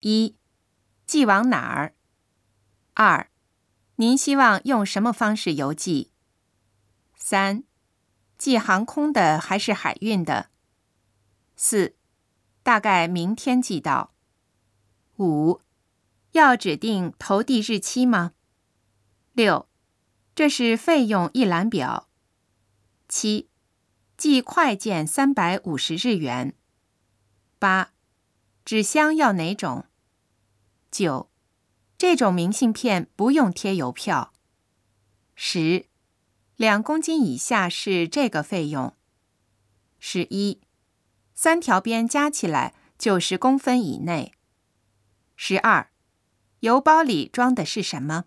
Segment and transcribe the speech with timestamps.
[0.00, 0.34] 一，
[1.06, 1.94] 寄往哪儿？
[2.94, 3.30] 二，
[3.96, 6.10] 您希望用什么方式邮寄？
[7.14, 7.64] 三，
[8.38, 10.48] 寄航空的还是海运的？
[11.54, 11.96] 四，
[12.62, 14.14] 大概明天寄到。
[15.18, 15.60] 五，
[16.32, 18.32] 要指定投递日期吗？
[19.34, 19.68] 六，
[20.34, 22.08] 这是费用一览表。
[23.06, 23.50] 七，
[24.16, 26.54] 寄快件三百五十日元。
[27.58, 27.92] 八，
[28.64, 29.84] 纸箱要哪种？
[31.00, 31.30] 九，
[31.96, 34.34] 这种明信片不用贴邮票。
[35.34, 35.86] 十，
[36.56, 38.94] 两公斤以下是这个费用。
[39.98, 40.60] 十一，
[41.32, 44.34] 三条边加起来九十公分以内。
[45.36, 45.90] 十二，
[46.58, 48.26] 邮包里装的是什么？